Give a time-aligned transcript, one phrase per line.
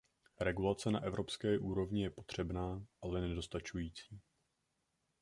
[0.39, 4.19] Regulace na evropské úrovni je potřebná, ale nedostačující.